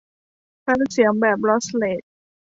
[0.61, 2.03] แฟ้มเสียงแบบลอสเลส